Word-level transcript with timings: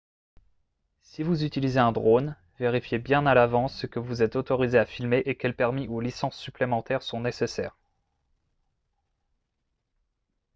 si 1.03 1.21
vous 1.21 1.43
utilisez 1.43 1.79
un 1.79 1.91
drone 1.91 2.35
vérifiez 2.57 2.97
bien 2.97 3.27
à 3.27 3.35
l'avance 3.35 3.75
ce 3.77 3.85
que 3.85 3.99
vous 3.99 4.23
êtes 4.23 4.35
autorisé 4.35 4.79
à 4.79 4.87
filmer 4.87 5.21
et 5.27 5.35
quels 5.37 5.55
permis 5.55 5.87
ou 5.87 5.99
licences 6.01 6.39
supplémentaires 6.39 7.03
sont 7.03 7.19
nécessaires 7.19 7.75